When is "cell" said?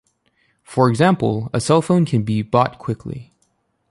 1.61-1.83